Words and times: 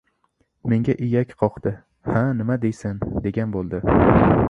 Menga 0.73 0.93
iyak 1.09 1.35
qoqdi. 1.43 1.75
Ha, 2.13 2.25
nima 2.41 2.59
deysan, 2.67 3.01
degan 3.29 3.59
bo‘ldi. 3.59 3.85